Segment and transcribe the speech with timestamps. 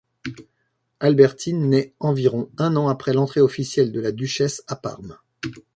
[0.99, 5.15] Albertine nait environ un an après l'entrée officielle de la duchesse à Parme.